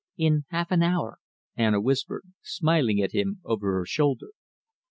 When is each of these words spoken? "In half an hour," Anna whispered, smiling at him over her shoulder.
"In 0.17 0.45
half 0.49 0.71
an 0.71 0.81
hour," 0.81 1.19
Anna 1.55 1.79
whispered, 1.79 2.23
smiling 2.41 2.99
at 3.03 3.11
him 3.11 3.39
over 3.45 3.71
her 3.77 3.85
shoulder. 3.85 4.29